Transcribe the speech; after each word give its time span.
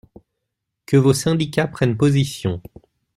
que 0.87 0.97
vos 0.97 1.13
syndicats 1.13 1.67
prennent 1.67 1.95
position 1.95 2.59